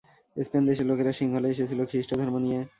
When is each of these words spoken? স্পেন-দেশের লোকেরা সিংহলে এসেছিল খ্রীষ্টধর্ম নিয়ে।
স্পেন-দেশের 0.35 0.87
লোকেরা 0.87 1.11
সিংহলে 1.11 1.47
এসেছিল 1.49 1.79
খ্রীষ্টধর্ম 1.85 2.35
নিয়ে। 2.37 2.59